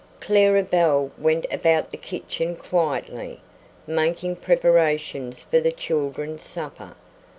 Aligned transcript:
Clara 0.19 0.63
Belle 0.63 1.11
went 1.19 1.45
about 1.51 1.91
the 1.91 1.97
kitchen 1.97 2.55
quietly, 2.55 3.39
making 3.85 4.37
preparations 4.37 5.43
for 5.43 5.59
the 5.59 5.71
children's 5.71 6.41
supper. 6.41 6.95